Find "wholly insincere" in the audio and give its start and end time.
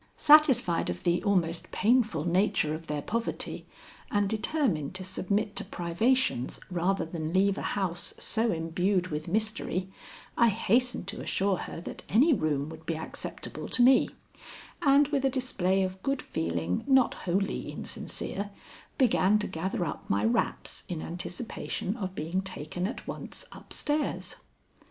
17.13-18.49